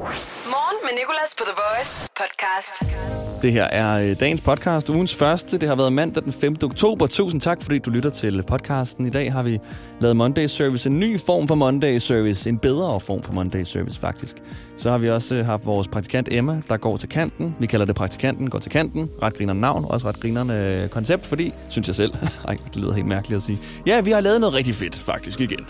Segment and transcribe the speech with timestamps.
[0.00, 3.42] Morgen med Nicolas på The Voice podcast.
[3.42, 5.58] Det her er øh, dagens podcast, ugens første.
[5.58, 6.56] Det har været mandag den 5.
[6.64, 7.06] oktober.
[7.06, 9.06] Tusind tak, fordi du lytter til podcasten.
[9.06, 9.58] I dag har vi
[10.00, 12.48] lavet Monday Service, en ny form for Monday Service.
[12.48, 14.36] En bedre form for Monday Service, faktisk.
[14.76, 17.56] Så har vi også øh, haft vores praktikant Emma, der går til kanten.
[17.58, 19.10] Vi kalder det praktikanten går til kanten.
[19.22, 22.12] Ret griner navn, også ret grinerende øh, koncept, fordi, synes jeg selv,
[22.48, 23.58] ej, det lyder helt mærkeligt at sige.
[23.86, 25.66] Ja, vi har lavet noget rigtig fedt, faktisk, igen.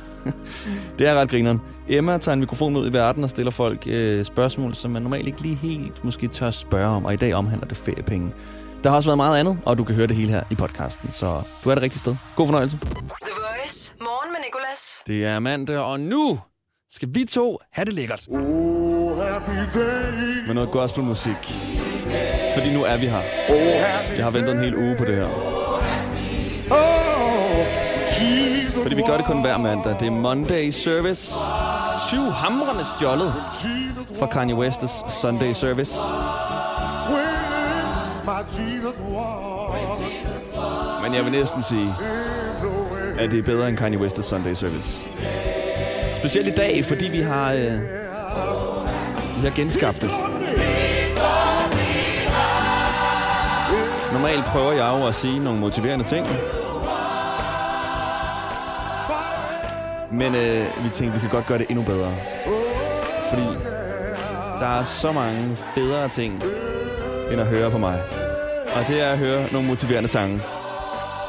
[0.98, 1.60] det er ret grineren.
[1.92, 5.26] Emma tager en mikrofon ud i verden og stiller folk øh, spørgsmål, som man normalt
[5.26, 8.32] ikke lige helt måske tør spørge om, og i dag omhandler det feriepenge.
[8.84, 11.12] Der har også været meget andet, og du kan høre det hele her i podcasten,
[11.12, 12.16] så du er det rigtige sted.
[12.36, 12.76] God fornøjelse.
[12.76, 12.88] The
[13.24, 13.94] Voice.
[14.00, 15.02] Morgen med Nicolas.
[15.06, 16.38] Det er mandag, og nu
[16.90, 18.26] skal vi to have det lækkert.
[20.46, 21.52] Med noget gospelmusik.
[22.54, 23.22] Fordi nu er vi her.
[24.16, 25.28] Jeg har ventet en hel uge på det her.
[28.82, 29.96] Fordi vi gør det kun hver mandag.
[30.00, 31.34] Det er Monday Service.
[32.08, 33.34] 20 hamrende stjålet
[34.18, 35.98] fra Kanye West's Sunday Service.
[41.02, 41.94] Men jeg vil næsten sige,
[43.18, 45.06] at det er bedre end Kanye West's Sunday Service.
[46.16, 47.80] Specielt i dag, fordi vi har, øh,
[49.36, 50.10] vi har genskabt det.
[54.12, 56.26] Normalt prøver jeg jo at sige nogle motiverende ting.
[60.12, 62.14] Men øh, vi tænkte, vi kan godt gøre det endnu bedre.
[63.30, 63.46] Fordi
[64.60, 66.42] der er så mange federe ting,
[67.32, 68.02] end at høre på mig.
[68.74, 70.40] Og det er at høre nogle motiverende sange.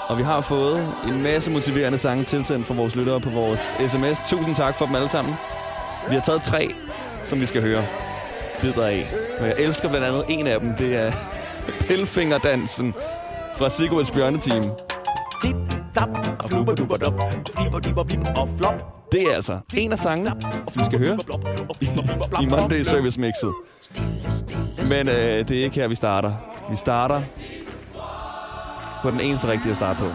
[0.07, 4.29] Og vi har fået en masse motiverende sange tilsendt fra vores lyttere på vores sms.
[4.29, 5.33] Tusind tak for dem alle sammen.
[6.09, 6.71] Vi har taget tre,
[7.23, 7.85] som vi skal høre
[8.61, 9.11] bidder af.
[9.39, 10.73] Og jeg elsker blandt andet en af dem.
[10.75, 11.11] Det er
[11.87, 12.93] Pelfingerdansen
[13.57, 14.63] fra Sigurds Bjørneteam.
[15.93, 18.73] Flap, og flubber, dubber, dop, og flipper, dipper, blip, og flop.
[19.11, 20.33] Det er altså en af sangene,
[20.71, 21.17] som vi skal høre
[22.41, 23.53] i Monday Service Mixet.
[24.89, 26.33] Men øh, det er ikke her, vi starter.
[26.69, 27.21] Vi starter
[29.01, 30.05] på den eneste rigtige at starte på.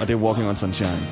[0.00, 1.06] Og det er Walking on Sunshine.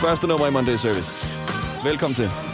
[0.00, 1.28] Første nummer i Monday Service.
[1.84, 2.51] Velkommen til.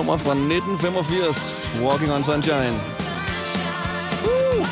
[0.00, 1.68] Nummer fra 1985.
[1.82, 2.74] Walking on Sunshine.
[4.24, 4.66] Uh!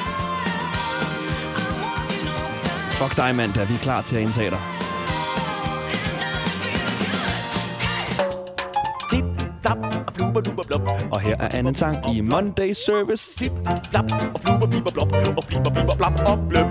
[2.91, 3.53] Fuck dig, mand.
[3.53, 4.59] Da vi er klar til at indtage dig.
[10.15, 10.81] Flubber, blop.
[11.13, 13.35] Og her er anden sang i Monday Service.
[13.39, 13.53] Flip,
[13.91, 15.13] flap, og flubber, blipper, blop.
[15.37, 16.67] Og flipper, blipper, blap, og bløp.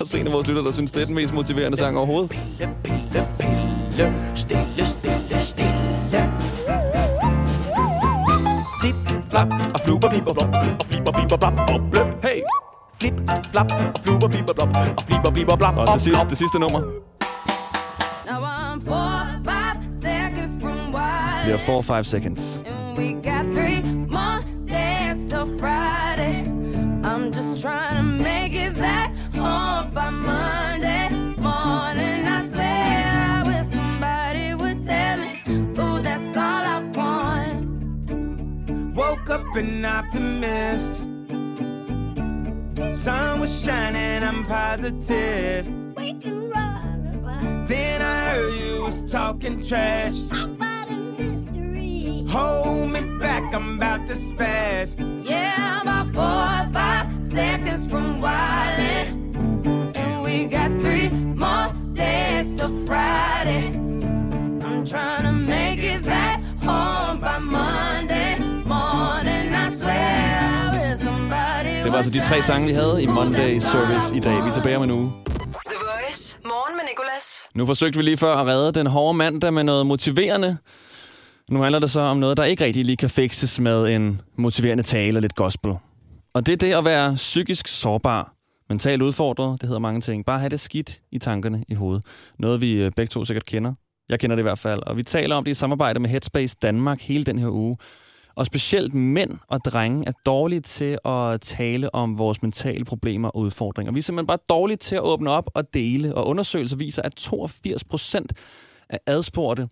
[0.00, 2.30] Og så en af vores lytter, der synes, det er den mest motiverende sang overhovedet.
[2.30, 4.14] Pille, pille, pille.
[4.34, 5.25] Stille, stille.
[9.36, 10.50] Flap, og flubber, blipper, blop.
[10.80, 12.06] Og flipper, blipper, blap, og bløp.
[12.24, 12.38] Hey!
[13.00, 13.14] Flip,
[13.52, 14.68] flap, og flubber, blipper, blop.
[14.98, 16.80] Og flipper, blipper, blap, Og og til sidst, det sidste nummer
[18.28, 19.18] Now I'm four,
[19.50, 21.44] five seconds from wild.
[21.44, 22.62] bliver 4-5 seconds.
[22.66, 23.80] And we got three
[24.16, 24.40] more
[24.76, 26.36] days till Friday.
[27.08, 29.85] I'm just trying to make it back home
[38.96, 41.04] Woke up an optimist.
[42.90, 45.66] Sun was shining, I'm positive.
[47.68, 50.16] Then I heard you was talking trash.
[52.30, 54.96] Hold me back, I'm about to spaz.
[55.22, 59.94] Yeah, I'm about four or five seconds from wildin'.
[59.94, 63.72] And we got three more days till Friday.
[64.64, 65.25] I'm trying
[71.96, 74.44] var altså de tre sange, vi havde i Monday Service i dag.
[74.44, 75.12] Vi er tilbage om en uge.
[75.26, 76.38] The Voice.
[76.44, 77.48] Morgen med Nicolas.
[77.54, 80.56] Nu forsøgte vi lige før at redde den hårde mandag med noget motiverende.
[81.50, 84.82] Nu handler det så om noget, der ikke rigtig lige kan fikses med en motiverende
[84.82, 85.74] tale og lidt gospel.
[86.34, 88.34] Og det er det at være psykisk sårbar,
[88.68, 90.24] mentalt udfordret, det hedder mange ting.
[90.24, 92.04] Bare have det skidt i tankerne i hovedet.
[92.38, 93.74] Noget vi øh, begge to sikkert kender.
[94.08, 94.82] Jeg kender det i hvert fald.
[94.86, 97.76] Og vi taler om det i samarbejde med Headspace Danmark hele den her uge.
[98.36, 103.36] Og specielt mænd og drenge er dårlige til at tale om vores mentale problemer og
[103.36, 103.92] udfordringer.
[103.92, 106.14] Vi er simpelthen bare dårlige til at åbne op og dele.
[106.14, 108.32] Og undersøgelser viser, at 82 procent
[108.88, 109.68] af adspurgte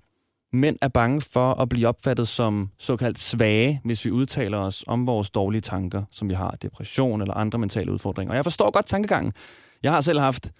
[0.52, 5.06] mænd er bange for at blive opfattet som såkaldt svage, hvis vi udtaler os om
[5.06, 8.32] vores dårlige tanker, som vi har depression eller andre mentale udfordringer.
[8.32, 9.32] Og jeg forstår godt tankegangen.
[9.82, 10.50] Jeg har selv haft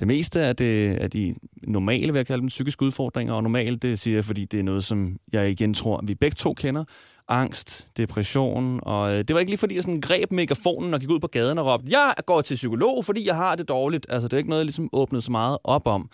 [0.00, 3.82] det meste af, det, af de normale, vil jeg kalde dem, psykiske udfordringer, og normalt,
[3.82, 6.84] det siger jeg, fordi det er noget, som jeg igen tror, vi begge to kender.
[7.28, 11.10] Angst, depression, og øh, det var ikke lige fordi, jeg sådan greb megafonen og gik
[11.10, 14.06] ud på gaden og råbte, jeg går til psykolog, fordi jeg har det dårligt.
[14.08, 16.10] Altså, det er ikke noget, jeg ligesom åbnede så meget op om.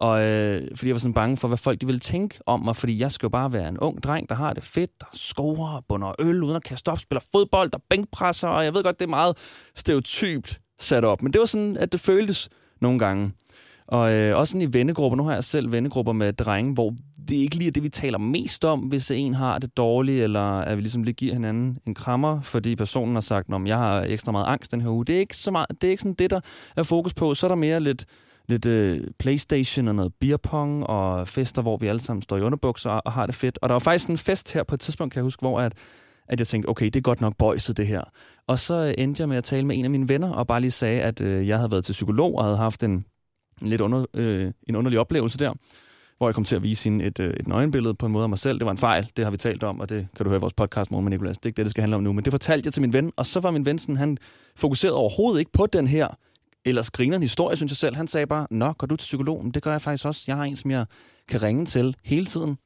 [0.00, 2.76] Og øh, fordi jeg var sådan bange for, hvad folk de ville tænke om mig,
[2.76, 5.76] fordi jeg skal jo bare være en ung dreng, der har det fedt, der scorer
[5.76, 8.98] og bunder øl, uden at kaste op, spiller fodbold, der bænkpresser, og jeg ved godt,
[9.00, 9.36] det er meget
[9.76, 12.48] stereotypt sat op, men det var sådan, at det føltes
[12.80, 13.32] nogle gange.
[13.90, 16.92] Og øh, også sådan i vennegrupper, nu har jeg selv vennegrupper med drenge, hvor
[17.28, 20.40] det ikke lige er det, vi taler mest om, hvis en har det dårligt, eller
[20.40, 24.02] at vi ligesom lige giver hinanden en krammer, fordi personen har sagt, at jeg har
[24.02, 25.04] ekstra meget angst den her uge.
[25.04, 26.40] Det er ikke, så meget, det er ikke sådan det, der
[26.76, 27.34] er fokus på.
[27.34, 28.04] Så er der mere lidt
[28.48, 32.90] lidt øh, Playstation og noget beerpong og fester, hvor vi alle sammen står i underbukser
[32.90, 33.58] og, og har det fedt.
[33.62, 35.72] Og der var faktisk en fest her på et tidspunkt, kan jeg huske, hvor at,
[36.28, 38.02] at jeg tænkte, okay, det er godt nok boyset det her.
[38.46, 40.70] Og så endte jeg med at tale med en af mine venner og bare lige
[40.70, 43.04] sagde, at øh, jeg havde været til psykolog og havde haft en,
[43.62, 45.52] en lidt under, øh, en underlig oplevelse der
[46.20, 48.28] hvor jeg kom til at vise hende et, øh, et nøgenbillede på en måde af
[48.28, 48.58] mig selv.
[48.58, 50.40] Det var en fejl, det har vi talt om, og det kan du høre i
[50.40, 51.38] vores podcast morgen med Nicolas.
[51.38, 52.92] Det er ikke det, det skal handle om nu, men det fortalte jeg til min
[52.92, 54.18] ven, og så var min ven sådan, han
[54.56, 56.08] fokuserede overhovedet ikke på den her
[56.64, 57.96] ellers griner en historie, synes jeg selv.
[57.96, 59.50] Han sagde bare, nå, går du til psykologen?
[59.50, 60.24] Det gør jeg faktisk også.
[60.26, 60.86] Jeg har en, som jeg
[61.28, 62.56] kan ringe til hele tiden.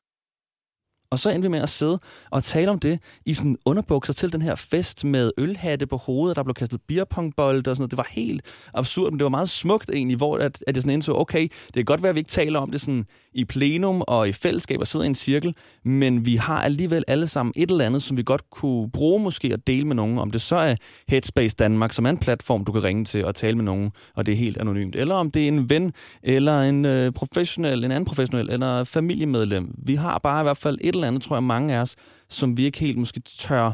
[1.14, 1.98] Og så endte vi med at sidde
[2.30, 6.36] og tale om det i sådan underbukser til den her fest med ølhatte på hovedet,
[6.36, 7.90] der blev kastet beerpongbold og sådan noget.
[7.90, 8.42] Det var helt
[8.74, 11.74] absurd, men det var meget smukt egentlig, hvor at, at jeg sådan indså, okay, det
[11.74, 14.80] kan godt være, at vi ikke taler om det sådan i plenum og i fællesskab
[14.80, 18.16] og sidder i en cirkel, men vi har alligevel alle sammen et eller andet, som
[18.16, 20.18] vi godt kunne bruge måske at dele med nogen.
[20.18, 20.76] Om det så er
[21.08, 24.26] Headspace Danmark, som er en platform, du kan ringe til og tale med nogen, og
[24.26, 24.96] det er helt anonymt.
[24.96, 29.74] Eller om det er en ven, eller en øh, professionel, en anden professionel, eller familiemedlem.
[29.78, 31.96] Vi har bare i hvert fald et eller andet, tror jeg, mange af os,
[32.28, 33.72] som vi ikke helt måske tør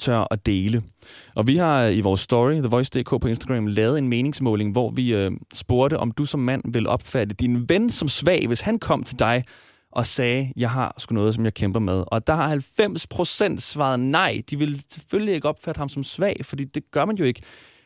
[0.00, 0.82] tør at dele.
[1.34, 4.90] Og vi har øh, i vores story, The Voice.dk på Instagram, lavet en meningsmåling, hvor
[4.90, 8.78] vi øh, spurgte, om du som mand vil opfatte din ven som svag, hvis han
[8.78, 9.44] kom til dig
[9.92, 12.04] og sagde, jeg har sgu noget, som jeg kæmper med.
[12.06, 14.42] Og der har 90 procent svaret nej.
[14.50, 17.42] De vil selvfølgelig ikke opfatte ham som svag, fordi det gør man jo ikke.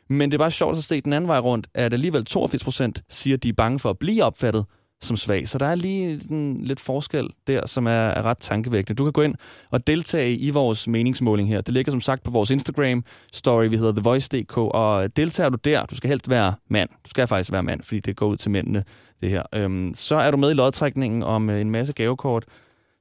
[0.09, 3.03] Men det er bare sjovt at se den anden vej rundt, at alligevel 82 procent
[3.09, 4.65] siger, at de er bange for at blive opfattet
[5.05, 5.49] som svag.
[5.49, 8.97] Så der er lige en lidt forskel der, som er, er ret tankevækkende.
[8.97, 9.35] Du kan gå ind
[9.71, 11.61] og deltage i vores meningsmåling her.
[11.61, 15.95] Det ligger som sagt på vores Instagram-story, vi hedder TheVoice.dk, og deltager du der, du
[15.95, 16.89] skal helst være mand.
[17.05, 18.85] Du skal faktisk være mand, fordi det går ud til mændene,
[19.21, 19.43] det her.
[19.55, 22.45] Øhm, så er du med i lodtrækningen om øh, en masse gavekort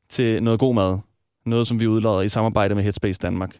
[0.09, 0.99] til noget god mad.
[1.45, 3.55] Noget, som vi udlodder i samarbejde med Headspace Danmark.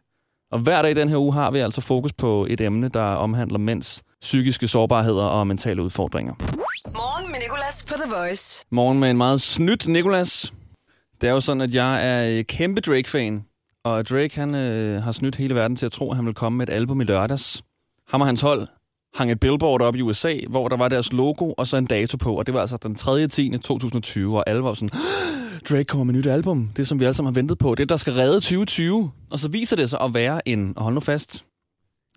[0.52, 3.04] Og hver dag i den her uge har vi altså fokus på et emne, der
[3.04, 6.34] omhandler mænds psykiske sårbarheder og mentale udfordringer.
[6.92, 8.66] Morgen med Nicolas på The Voice.
[8.72, 10.54] Morgen med en meget snydt Nicolas.
[11.22, 13.46] Det er jo sådan, at jeg er kæmpe Drake-fan.
[13.84, 16.58] Og Drake han øh, har snydt hele verden til at tro, at han vil komme
[16.58, 17.64] med et album i lørdags.
[18.08, 18.68] Ham og hans hold
[19.16, 22.18] hang et billboard op i USA, hvor der var deres logo og så en dato
[22.18, 22.36] på.
[22.36, 23.28] Og det var altså den 3.
[23.28, 23.58] 10.
[23.58, 24.90] 2020, og alle var sådan,
[25.70, 26.70] Drake kommer med et nyt album.
[26.78, 27.76] Det, som vi alle sammen har ventet på.
[27.76, 29.12] Det, der skal redde 2020.
[29.32, 31.46] Og så viser det sig at være en, og hold nu fast,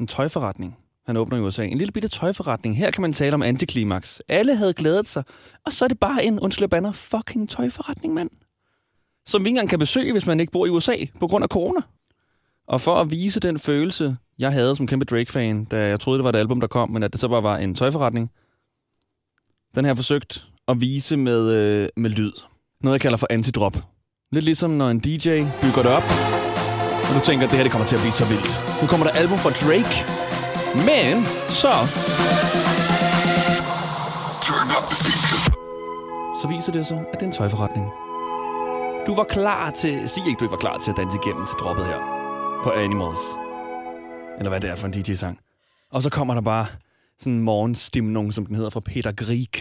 [0.01, 0.77] en tøjforretning.
[1.07, 1.65] Han åbner i USA.
[1.65, 2.77] En lille bitte tøjforretning.
[2.77, 4.23] Her kan man tale om antiklimaks.
[4.29, 5.23] Alle havde glædet sig.
[5.67, 8.31] Og så er det bare en, undskyld banner, fucking tøjforretning, mand.
[9.27, 11.49] Som vi ikke engang kan besøge, hvis man ikke bor i USA, på grund af
[11.49, 11.81] corona.
[12.69, 16.25] Og for at vise den følelse, jeg havde som kæmpe Drake-fan, da jeg troede, det
[16.25, 18.31] var et album, der kom, men at det så bare var en tøjforretning,
[19.75, 22.33] den har jeg forsøgt at vise med, øh, med lyd.
[22.81, 23.77] Noget, jeg kalder for antidrop.
[24.33, 25.29] Lidt ligesom når en DJ
[25.63, 26.09] bygger det op,
[27.09, 28.51] og du tænker, at det her det kommer til at blive så vildt.
[28.83, 29.95] Nu kommer der album fra Drake,
[30.77, 31.73] men så...
[36.41, 37.87] Så viser det sig, at det er en tøjforretning.
[39.07, 40.09] Du var klar til...
[40.09, 41.99] Sig ikke, du ikke var klar til at danse igennem til droppet her.
[42.65, 43.21] På Animals.
[44.39, 45.39] Eller hvad det er for en DJ-sang.
[45.93, 46.67] Og så kommer der bare
[47.19, 49.55] sådan en morgenstimnung, som den hedder, fra Peter Grieg.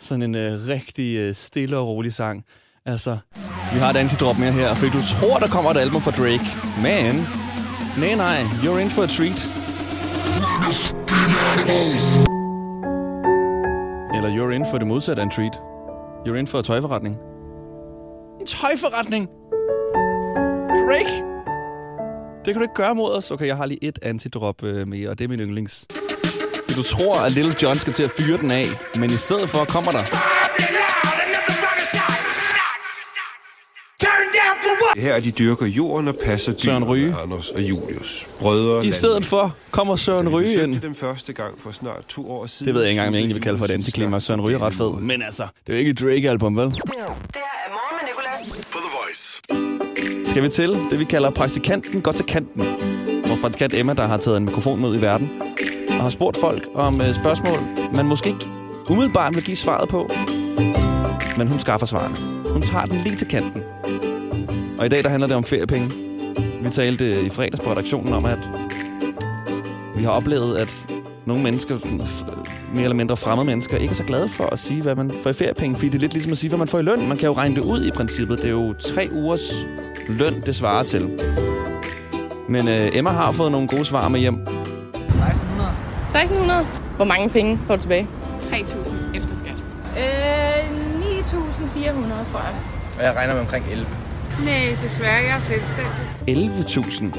[0.00, 2.44] Sådan en øh, rigtig øh, stille og rolig sang.
[2.86, 3.18] Altså,
[3.72, 6.46] vi har et antidrop mere her, fordi du tror, der kommer et album fra Drake.
[6.82, 7.14] Men,
[7.98, 9.61] nej nej, you're in for a treat.
[14.14, 15.60] Eller you're in for det modsatte af en treat.
[16.26, 17.16] You're in for en tøjforretning.
[18.40, 19.28] En tøjforretning!
[20.68, 21.24] Drake!
[22.44, 23.30] Det kan du ikke gøre mod os.
[23.30, 25.86] Okay, jeg har lige et antidrop øh, mere, og det er min yndlings.
[26.76, 28.66] Du tror, at Little John skal til at fyre den af,
[28.98, 30.41] men i stedet for kommer der...
[34.96, 37.16] Her er de dyrker jorden og passer Søren dyrene, Ryge.
[37.22, 38.28] Anders og Julius.
[38.40, 40.80] Brødre I stedet for kommer Søren Ryge ind.
[40.80, 42.66] dem første gang for snart to år siden.
[42.66, 44.22] Det ved jeg ikke engang, om jeg egentlig vil kalde for et antiklimax.
[44.22, 45.00] Søren Ryge er ret fed.
[45.00, 46.66] Men altså, det er jo ikke et Drake-album, vel?
[46.66, 49.42] Det her er morgen med Nicolas.
[50.28, 52.62] Skal vi til det, vi kalder praktikanten går til kanten.
[53.26, 55.30] Vores praktikant Emma, der har taget en mikrofon med ud i verden,
[55.88, 57.58] og har spurgt folk om øh, spørgsmål,
[57.94, 58.46] man måske ikke
[58.90, 60.10] umiddelbart vil give svaret på.
[61.38, 62.16] Men hun skaffer svarene.
[62.52, 63.62] Hun tager den lige til kanten.
[64.82, 65.90] Og i dag, der handler det om feriepenge.
[66.62, 68.38] Vi talte i fredags på redaktionen om, at
[69.96, 70.86] vi har oplevet, at
[71.26, 74.82] nogle mennesker, f- mere eller mindre fremmede mennesker, ikke er så glade for at sige,
[74.82, 76.78] hvad man får i feriepenge, fordi det er lidt ligesom at sige, hvad man får
[76.78, 77.08] i løn.
[77.08, 78.38] Man kan jo regne det ud i princippet.
[78.38, 79.66] Det er jo tre ugers
[80.08, 81.10] løn, det svarer til.
[82.48, 84.34] Men øh, Emma har fået nogle gode svar med hjem.
[84.34, 86.66] 1600.
[86.96, 88.08] Hvor mange penge får du tilbage?
[88.42, 89.56] 3.000 efter skat.
[89.98, 92.54] Øh, 9.400, tror jeg.
[92.98, 93.86] Og jeg regner med omkring 11.
[94.44, 97.12] Nej, desværre, jeg er selvstændig.
[97.16, 97.18] 11.000.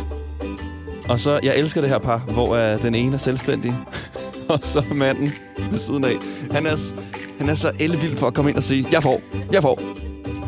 [1.10, 3.74] Og så, jeg elsker det her par, hvor uh, den ene er selvstændig,
[4.50, 5.34] og så manden
[5.72, 6.16] ved siden af.
[6.52, 6.94] Han er,
[7.38, 9.80] han er så ellevild for at komme ind og sige, jeg får, jeg får.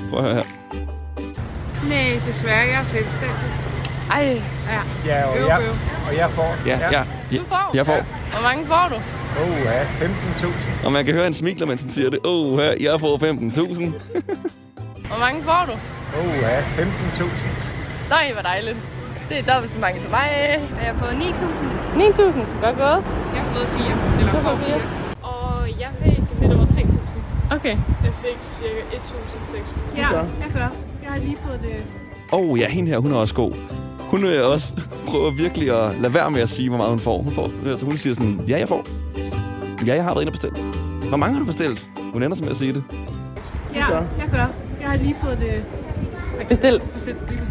[0.10, 0.44] Prøv at høre her.
[1.90, 3.66] Nej, desværre, jeg er selvstændig.
[4.12, 4.42] Ej,
[5.06, 5.74] Ja, og Øv, jeg, øv.
[6.08, 6.56] og jeg får...
[6.66, 7.04] Ja, ja.
[7.32, 7.38] ja.
[7.38, 7.72] du får.
[7.74, 8.06] Jeg får.
[8.32, 8.96] Hvor mange får du?
[9.42, 10.86] Oh, ja, 15.000.
[10.86, 12.20] Og man kan høre en smikler, mens han siger det.
[12.24, 13.92] Åh, oh, jeg får 15.000.
[15.08, 15.72] Hvor mange får du?
[16.20, 18.10] Oh, ja, 15.000.
[18.10, 18.78] Nej, hvor dejligt.
[19.30, 20.30] Det er dobbelt så mange som mig.
[20.82, 21.22] Jeg har fået 9.000.
[21.98, 22.66] 9.000.
[22.66, 23.00] Godt gået.
[23.34, 24.20] Jeg har fået fire.
[24.20, 24.82] Eller Du får får fire.
[25.22, 27.56] Og jeg fik lidt over 3.000.
[27.56, 27.78] Okay.
[28.04, 29.98] Jeg fik cirka 1.600.
[29.98, 30.70] Ja, jeg gør.
[31.04, 31.84] Jeg har lige fået det.
[32.34, 33.52] Åh, oh, ja, hende her, hun er også god.
[34.00, 34.74] Hun vil også
[35.08, 37.22] prøve virkelig at lade være med at sige, hvor meget hun får.
[37.22, 38.86] Hun, får, altså, hun siger sådan, ja, jeg får.
[39.88, 40.58] Ja, jeg har været inde og bestilt.
[41.10, 41.88] Hvor mange har du bestilt?
[42.14, 42.84] Hun ender med at sige det.
[43.76, 44.48] Ja, jeg gør.
[44.82, 45.64] Jeg har lige fået det.
[46.50, 46.82] Bestil.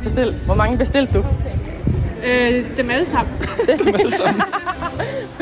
[0.04, 0.34] Bestil.
[0.44, 1.24] Hvor mange bestilte du?
[2.26, 3.34] Øh, dem alle sammen.
[3.78, 4.42] Dem alle sammen.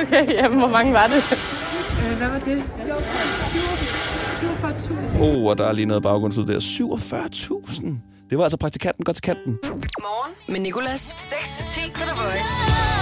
[0.03, 1.17] Okay, jamen, hvor mange var det?
[2.13, 2.63] Øh, hvad var det?
[4.43, 5.23] 47.000.
[5.23, 6.59] Åh, oh, og der er lige noget baggrundslyd der.
[6.61, 7.87] 47.000.
[8.31, 9.59] Det var altså praktikanten går til kanten.
[10.01, 11.13] Morgen med Nicolas.
[11.13, 13.02] 6-10 på The Voice.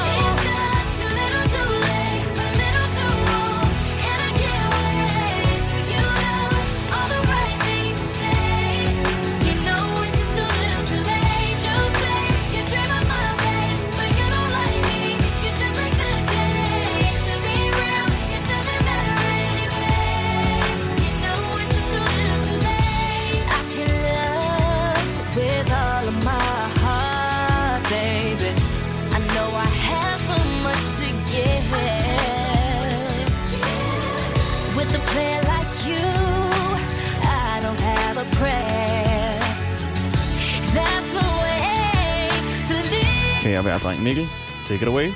[44.70, 45.06] Take it away.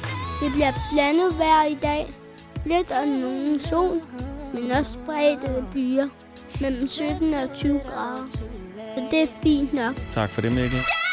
[0.41, 2.15] Det bliver blandet vejr i dag.
[2.67, 4.01] Lidt og nogen sol,
[4.55, 6.09] men også spredte byer.
[6.61, 8.27] Mellem 17 og 20 grader.
[8.97, 9.95] Så det er fint nok.
[10.11, 10.79] Tak for det, Mikkel.
[10.79, 11.04] Helt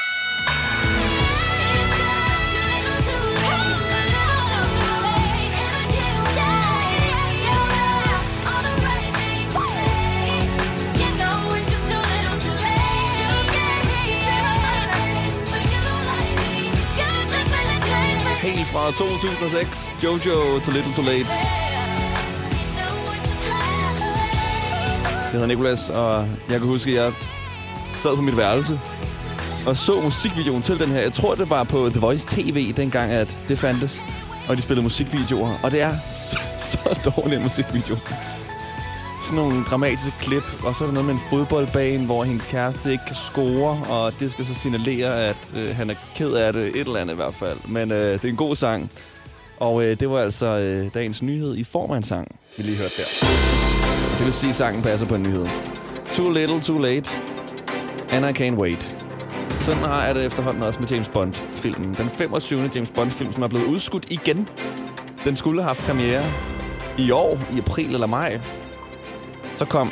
[18.71, 21.29] fra 2006, Jojo to Little Too Late.
[25.23, 27.13] Jeg hedder Nikolas, og jeg kan huske, at jeg
[28.01, 28.79] sad på mit værelse
[29.65, 30.99] og så musikvideoen til den her.
[31.01, 34.05] Jeg tror, det var på The Voice TV, dengang at det fandtes.
[34.49, 35.59] Og de spillede musikvideoer.
[35.63, 35.95] Og det er
[36.31, 37.97] så, så dårlig en musikvideo.
[39.21, 42.91] Sådan nogle dramatiske klip, og så er der noget med en fodboldbane, hvor hendes kæreste
[42.91, 46.67] ikke kan score, og det skal så signalere, at øh, han er ked af det,
[46.67, 47.57] et eller andet i hvert fald.
[47.67, 48.91] Men øh, det er en god sang.
[49.59, 52.77] Og øh, det var altså øh, dagens nyhed i form af en sang, vi lige
[52.77, 53.03] hørte der.
[54.17, 55.45] Det vil sige, at sangen passer på en nyhed.
[56.11, 57.09] Too little, too late,
[58.11, 59.07] and I can't wait.
[59.49, 61.93] Sådan har er det efterhånden også med James Bond-filmen.
[61.97, 62.69] Den 25.
[62.75, 64.47] James Bond-film, som er blevet udskudt igen.
[65.23, 66.23] Den skulle have haft premiere
[66.97, 68.39] i år, i april eller maj.
[69.61, 69.91] Så kom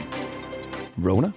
[1.06, 1.32] Rona,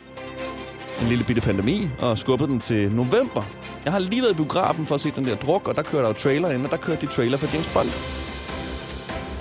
[1.01, 3.43] en lille bitte pandemi, og skubbede den til november.
[3.85, 6.03] Jeg har lige været i biografen for at se den der druk, og der kører
[6.03, 7.89] der jo trailer ind, og der kørte de trailer for James Bond.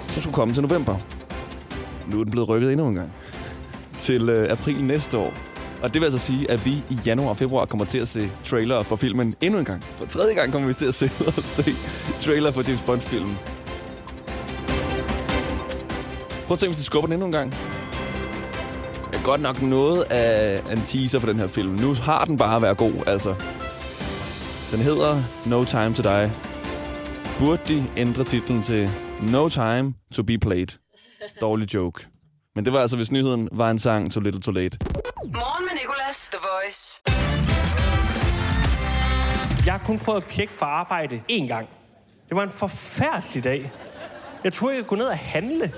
[0.07, 0.97] Så skulle komme til november.
[2.07, 3.11] Nu er den blevet rykket endnu en gang.
[3.97, 5.33] Til øh, april næste år.
[5.81, 8.31] Og det vil altså sige, at vi i januar og februar kommer til at se
[8.43, 9.83] trailer for filmen endnu en gang.
[9.83, 11.75] For tredje gang kommer vi til at se, at se
[12.19, 13.37] trailer for James Bond-filmen.
[16.47, 17.53] Prøv at tænke, hvis de skubber den endnu en gang.
[19.23, 21.69] Godt nok noget af en teaser for den her film.
[21.69, 23.35] Nu har den bare været god, altså.
[24.71, 26.31] Den hedder No Time to Die.
[27.39, 28.89] Burde de ændre titlen til
[29.21, 30.67] No Time to be Played?
[31.41, 32.07] Dårlig joke.
[32.55, 34.77] Men det var altså, hvis nyheden var en sang Too Little Too Late.
[35.23, 37.01] Morgen med Nicolas, The Voice.
[39.65, 41.67] Jeg har kun prøvet at pjekke for arbejde én gang.
[42.29, 43.71] Det var en forfærdelig dag.
[44.43, 45.71] Jeg tror, jeg kunne gå ned og handle.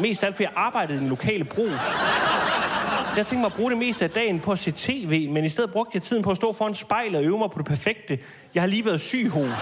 [0.00, 1.92] Mest af alt, fordi jeg arbejdede i den lokale brus.
[3.16, 5.48] Jeg tænkte mig at bruge det meste af dagen på at se tv, men i
[5.48, 8.18] stedet brugte jeg tiden på at stå foran spejlet og øve mig på det perfekte.
[8.54, 9.60] Jeg har lige været syg hos.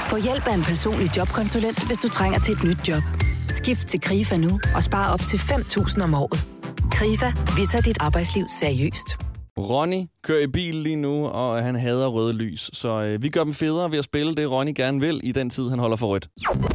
[0.00, 3.02] Få hjælp af en personlig jobkonsulent, hvis du trænger til et nyt job.
[3.48, 6.46] Skift til KRIFA nu og spare op til 5.000 om året.
[6.90, 9.25] KRIFA, vi tager dit arbejdsliv seriøst.
[9.60, 12.70] Ronny kører i bil lige nu, og han hader røde lys.
[12.72, 15.50] Så øh, vi gør dem federe ved at spille det, Ronny gerne vil, i den
[15.50, 16.28] tid, han holder for rødt.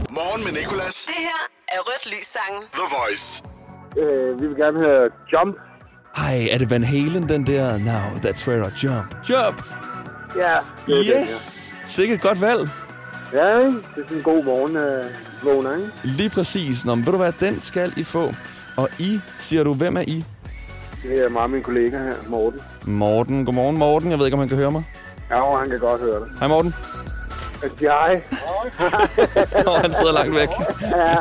[0.10, 1.04] Morgen med Nicolas.
[1.08, 2.62] Det her er Rødt Lys sangen.
[2.74, 3.44] The Voice.
[3.98, 5.56] Øh, vi vil gerne høre Jump.
[6.18, 7.78] Ej, er det Van Halen, den der?
[7.78, 9.16] Now, that's where I jump.
[9.30, 9.64] Jump!
[10.36, 10.52] Ja,
[10.88, 11.72] det er den, Yes!
[11.86, 12.70] Sikkert godt valg.
[13.34, 13.48] ja.
[13.48, 13.68] ja, ikke?
[13.96, 15.06] det er sådan en god morgen, øh,
[15.44, 15.92] vågner, ikke?
[16.04, 16.86] Lige præcis.
[16.86, 18.34] Nå, men ved du hvad, den skal I få.
[18.78, 20.26] Og I, siger du, hvem er I?
[21.04, 22.60] Det er meget min kollega her, Morten.
[22.86, 23.46] Morten.
[23.46, 24.12] Godmorgen, Morten.
[24.12, 24.84] Jeg ved ikke, om han kan høre mig.
[25.30, 26.28] Ja, han kan godt høre det.
[26.40, 26.74] Hej, Morten.
[27.82, 28.22] Jeg.
[29.68, 30.50] Åh, han sidder langt væk.
[30.96, 31.16] ja.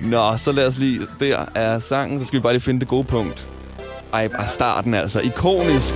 [0.00, 1.00] Nå, så lad os lige...
[1.20, 2.20] Der er sangen.
[2.20, 3.46] Så skal vi bare lige finde det gode punkt.
[4.12, 5.20] Ej, bare starten altså.
[5.20, 5.94] Ikonisk.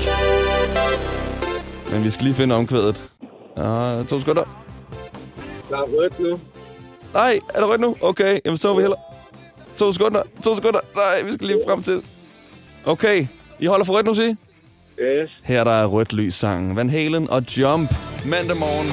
[1.93, 3.11] Men vi skal lige finde omkvædet.
[3.57, 4.43] Ja, to sekunder.
[5.71, 6.41] Der er rødt nu.
[7.15, 7.97] Nej, er det rødt nu?
[8.01, 8.97] Okay, jamen så er vi heller...
[9.77, 10.81] To sekunder, to sekunder.
[10.97, 12.03] Nej, vi skal lige frem til...
[12.85, 13.27] Okay,
[13.61, 14.37] I holder for rødt nu, sig?
[15.03, 15.31] Yes.
[15.45, 16.77] Her der er rødt lys sangen.
[16.77, 17.95] Van Halen og Jump.
[18.25, 18.89] Mandag morgen.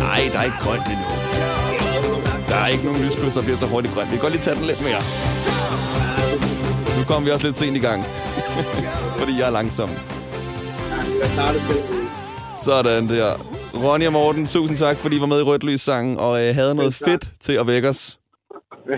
[0.00, 1.06] Nej, der er ikke grønt endnu.
[2.48, 4.10] Der er ikke nogen lyskryds, der bliver så hurtigt grønt.
[4.10, 5.00] Vi kan godt lige tage den lidt mere.
[6.98, 8.04] Nu kommer vi også lidt sent i gang.
[9.20, 9.90] Fordi jeg er langsom.
[12.64, 13.55] Sådan der.
[13.84, 16.54] Ronny og Morten, tusind tak, fordi I var med i Rødt Lys sangen og øh,
[16.54, 18.18] havde noget fedt til at vække os.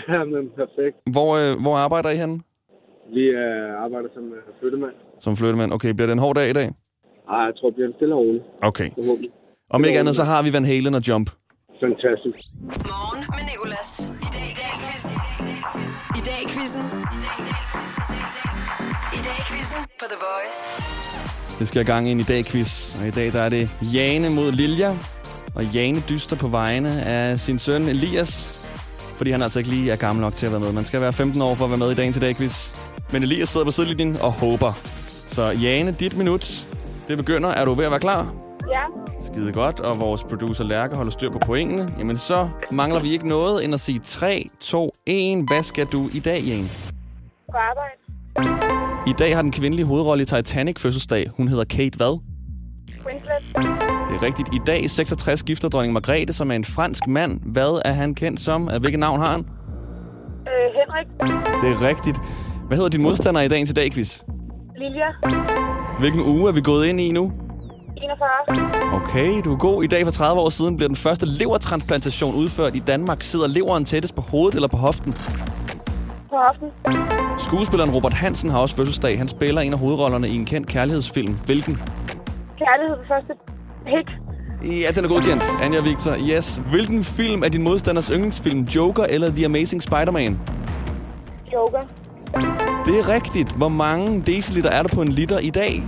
[0.08, 0.96] Ja, men perfekt.
[1.14, 2.40] Hvor, øh, hvor arbejder I henne?
[3.14, 4.92] Vi øh, arbejder som øh, flyttemand.
[5.20, 5.72] Som flyttemand.
[5.72, 6.68] Okay, bliver det en hård dag i dag?
[7.30, 8.42] Ej, jeg tror, det bliver en stille og rolig.
[8.62, 8.90] Okay.
[8.94, 9.30] Forhåbentlig.
[9.70, 11.30] Om ikke andet, så har vi Van Halen og Jump.
[11.80, 12.38] Fantastisk.
[12.90, 13.90] Morgen med Nicolas.
[14.26, 15.12] I dag i dag quizzen.
[16.18, 16.84] I dag i quizzen.
[19.18, 21.27] I dag i quizzen på The Voice.
[21.58, 22.96] Vi skal have gang i en i dag quiz.
[23.00, 24.96] Og i dag der er det Jane mod Lilja.
[25.54, 28.64] Og Jane dyster på vegne af sin søn Elias.
[29.16, 30.72] Fordi han altså ikke lige er gammel nok til at være med.
[30.72, 32.74] Man skal være 15 år for at være med i dagens i dag quiz.
[33.12, 34.72] Men Elias sidder på sidelinjen og håber.
[35.26, 36.68] Så Jane, dit minut.
[37.08, 37.48] Det begynder.
[37.48, 38.34] Er du ved at være klar?
[38.70, 38.84] Ja.
[39.32, 41.88] Skide godt, og vores producer Lærke holder styr på pointene.
[41.98, 45.44] Jamen så mangler vi ikke noget end at sige 3, 2, 1.
[45.48, 46.68] Hvad skal du i dag, Jane?
[47.52, 48.17] På arbejde.
[49.08, 51.30] I dag har den kvindelige hovedrolle i Titanic fødselsdag.
[51.36, 52.20] Hun hedder Kate hvad?
[53.06, 53.56] Winslet.
[54.08, 54.48] Det er rigtigt.
[54.54, 57.40] I dag 66 gifter dronning Margrethe, som er en fransk mand.
[57.52, 58.62] Hvad er han kendt som?
[58.80, 59.40] Hvilket navn har han?
[59.40, 61.06] Øh, Henrik.
[61.62, 62.18] Det er rigtigt.
[62.66, 64.22] Hvad hedder din modstander i dagens i dag, quiz?
[64.78, 65.38] Lilja.
[65.98, 67.32] Hvilken uge er vi gået ind i nu?
[67.96, 69.02] 41.
[69.02, 69.84] Okay, du er god.
[69.84, 73.22] I dag for 30 år siden bliver den første levertransplantation udført i Danmark.
[73.22, 75.14] Sidder leveren tættest på hovedet eller på hoften?
[76.30, 76.36] På.
[77.38, 79.18] Skuespilleren Robert Hansen har også fødselsdag.
[79.18, 81.34] Han spiller en af hovedrollerne i en kendt kærlighedsfilm.
[81.46, 81.74] Hvilken?
[82.58, 83.32] Kærlighed på første
[83.86, 84.08] hit.
[84.82, 85.44] Ja, den er godkendt.
[85.62, 86.60] Anja Victor, yes.
[86.70, 88.62] Hvilken film er din modstanders yndlingsfilm?
[88.62, 90.38] Joker eller The Amazing Spider-Man?
[91.52, 91.80] Joker.
[92.86, 93.52] Det er rigtigt.
[93.56, 95.82] Hvor mange deciliter er der på en liter i dag?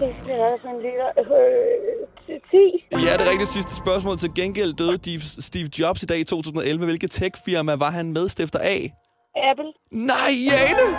[0.00, 1.08] Det skal være sådan en liter.
[1.18, 2.05] Øh,
[2.50, 3.06] 10.
[3.06, 3.48] Ja, det rigtigt.
[3.48, 4.18] Sidste spørgsmål.
[4.18, 4.98] Til gengæld døde
[5.40, 6.84] Steve- Jobs i dag i 2011.
[6.84, 8.92] Hvilket tech-firma var han medstifter af?
[9.50, 9.72] Apple.
[9.92, 10.96] Nej, Jane!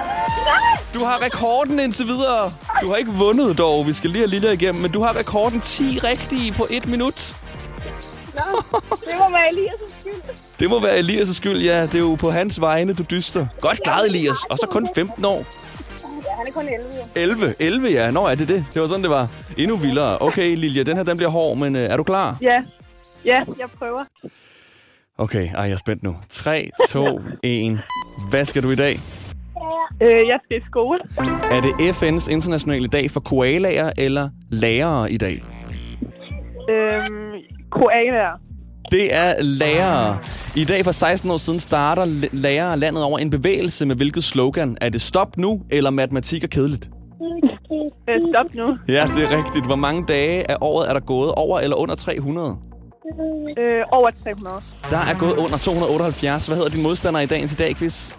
[0.94, 2.54] Du har rekorden indtil videre.
[2.82, 3.88] Du har ikke vundet dog.
[3.88, 4.82] Vi skal lige have Lille igennem.
[4.82, 7.36] Men du har rekorden 10 rigtige på et minut.
[8.36, 10.22] Nå, det må være Elias' skyld.
[10.60, 11.84] Det må være Elias' skyld, ja.
[11.84, 13.48] Det er jo på hans vegne, du dyster.
[13.62, 14.36] Godt klaret, Elias.
[14.50, 15.46] Og så kun 15 år.
[16.38, 16.86] Han er kun 11.
[16.98, 17.22] jo.
[17.22, 17.56] 11.
[17.60, 18.12] 11, ja.
[18.12, 18.66] Nå, er det det?
[18.74, 19.28] Det var sådan, det var.
[19.58, 20.22] Endnu vildere.
[20.22, 22.38] Okay, Lilja, den her den bliver hård, men øh, er du klar?
[22.42, 22.64] Ja.
[23.26, 24.04] Ja, jeg prøver.
[25.18, 26.16] Okay, ej, jeg er spændt nu.
[26.30, 27.80] 3, 2, 1.
[28.30, 29.00] Hvad skal du i dag?
[30.02, 31.00] Øh, jeg skal i skole.
[31.52, 35.44] Er det FN's internationale dag for koalaer eller lærere i dag?
[36.70, 37.34] Øhm,
[37.72, 38.40] koalaer.
[38.92, 40.18] Det er lærere.
[40.56, 44.78] I dag for 16 år siden starter lærere landet over en bevægelse med hvilket slogan?
[44.82, 46.90] Er det stop nu, eller matematik er kedeligt?
[48.34, 48.78] Stop nu.
[48.88, 49.66] Ja, det er rigtigt.
[49.66, 52.58] Hvor mange dage af året er der gået over eller under 300?
[53.58, 54.56] Øh, over 300.
[54.90, 56.48] Der er gået under 278.
[56.48, 58.14] Hvad hedder din modstander i dagens i dag, quiz?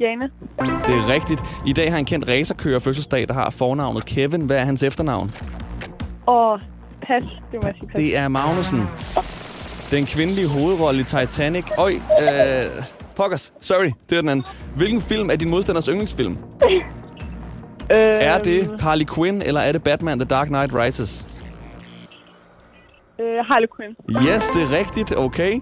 [0.00, 0.24] Jane.
[0.58, 1.40] Det er rigtigt.
[1.66, 4.40] I dag har en kendt racerkører fødselsdag, der har fornavnet Kevin.
[4.46, 5.30] Hvad er hans efternavn?
[6.26, 6.60] Og
[7.06, 7.22] pas.
[7.52, 7.96] Det må jeg sige pas.
[8.00, 8.82] Det er Magnussen.
[9.90, 11.64] Den kvindelige hovedrolle i Titanic.
[11.78, 12.84] Øj, øh,
[13.16, 13.52] pokkers.
[13.60, 14.46] Sorry, det er den anden.
[14.76, 16.36] Hvilken film er din modstanders yndlingsfilm?
[17.90, 21.26] Øh, Er det Harley Quinn, eller er det Batman The Dark Knight Rises?
[23.20, 23.96] Øh, Harley Quinn.
[24.28, 25.16] Yes, det er rigtigt.
[25.16, 25.60] Okay.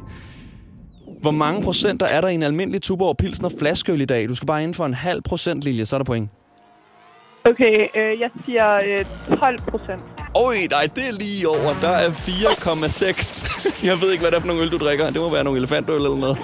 [1.21, 4.29] Hvor mange procenter er der i en almindelig Tuborg Pilsner flaskeøl i dag?
[4.29, 6.31] Du skal bare inden for en halv procent, Lilje, så er der point.
[7.47, 10.01] Okay, øh, jeg siger øh, 12 procent.
[10.35, 11.81] Oj, nej, det er lige over.
[11.81, 13.87] Der er 4,6.
[13.87, 15.11] Jeg ved ikke, hvad det er for nogle øl, du drikker.
[15.11, 16.39] Det må være nogle elefantøl eller noget.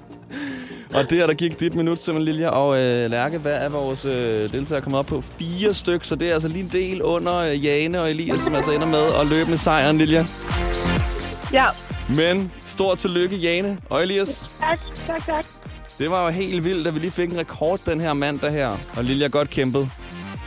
[0.94, 2.48] og det er der gik dit minut, simpelthen, Lilja.
[2.48, 5.20] Og øh, Lærke, hvad er vores øh, deltagere kommet op på?
[5.20, 8.54] Fire stykker, så det er altså lige en del under øh, Jane og Elias, som
[8.54, 10.24] altså ender med at løbe med sejren, Lilja.
[11.52, 11.64] Ja.
[12.16, 14.50] Men stort tillykke, Jane og Elias.
[14.60, 15.44] Tak, tak, tak.
[15.98, 18.70] Det var jo helt vildt, at vi lige fik en rekord den her mandag her.
[18.96, 19.90] Og Lilja godt kæmpet.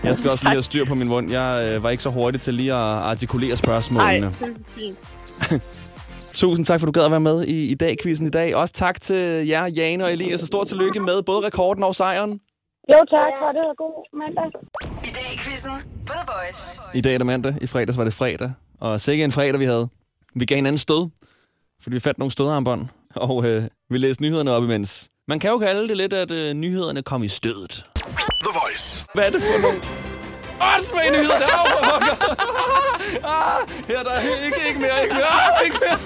[0.03, 1.31] Jeg skal også lige have styr på min mund.
[1.31, 4.25] Jeg øh, var ikke så hurtig til lige at artikulere Nej, spørgsmålene.
[4.27, 4.97] det er fint.
[6.33, 8.55] Tusind tak, for du gad at være med i, i dag quizzen i dag.
[8.55, 12.31] Også tak til jer, Jane og Elias, og stort tillykke med både rekorden og sejren.
[12.89, 13.77] Jo, tak for det.
[13.77, 14.45] God mandag.
[15.03, 15.71] I dag i quizzen
[16.05, 16.79] på The Voice.
[16.97, 18.51] I dag er det mandag, i fredags var det fredag.
[18.79, 19.87] Og sikke en fredag, vi havde.
[20.35, 21.09] Vi gav hinanden stød,
[21.81, 25.09] fordi vi fandt nogle stødarmbånd, og øh, vi læste nyhederne op imens.
[25.27, 27.85] Man kan jo kalde det lidt, at øh, nyhederne kom i stødet.
[28.45, 29.05] The Voice.
[29.13, 29.77] Hvad er det for nogle...
[30.75, 35.65] Åndssvage nyheder, der er for ah, Her der er ikke, ikke mere, ikke mere, ah,
[35.65, 35.97] ikke mere.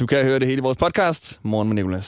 [0.00, 2.06] Du kan høre det hele i vores podcast, Morgen med Nicolas.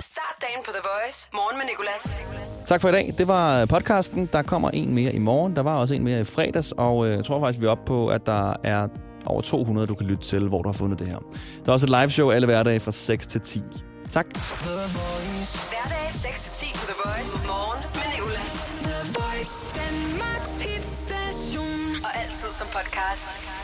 [0.00, 1.28] Start dagen på The Voice.
[1.34, 2.20] Morgen med Nicolas.
[2.66, 3.14] Tak for i dag.
[3.18, 4.28] Det var podcasten.
[4.32, 5.56] Der kommer en mere i morgen.
[5.56, 7.84] Der var også en mere i fredags, og øh, jeg tror faktisk, vi er oppe
[7.86, 8.88] på, at der er
[9.26, 11.18] over 200, du kan lytte til, hvor du har fundet det her.
[11.64, 13.62] Der er også et live show alle hverdage fra 6 til 10.
[14.12, 14.26] Tak.
[22.66, 23.61] Podcast.